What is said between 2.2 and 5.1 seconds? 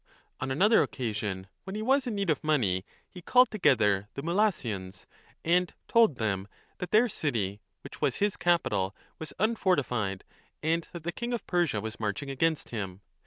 of money, he called together the Mylassians